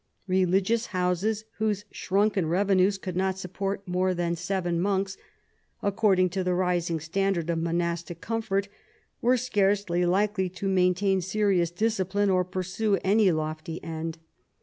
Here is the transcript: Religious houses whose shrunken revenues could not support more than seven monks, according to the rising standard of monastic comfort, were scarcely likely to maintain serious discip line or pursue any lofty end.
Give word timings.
Religious 0.25 0.87
houses 0.87 1.45
whose 1.59 1.85
shrunken 1.91 2.47
revenues 2.47 2.97
could 2.97 3.15
not 3.15 3.37
support 3.37 3.87
more 3.87 4.15
than 4.15 4.35
seven 4.35 4.81
monks, 4.81 5.15
according 5.83 6.27
to 6.27 6.43
the 6.43 6.55
rising 6.55 6.99
standard 6.99 7.51
of 7.51 7.59
monastic 7.59 8.19
comfort, 8.19 8.67
were 9.21 9.37
scarcely 9.37 10.03
likely 10.03 10.49
to 10.49 10.67
maintain 10.67 11.21
serious 11.21 11.69
discip 11.71 12.15
line 12.15 12.31
or 12.31 12.43
pursue 12.43 12.97
any 13.03 13.31
lofty 13.31 13.79
end. 13.83 14.17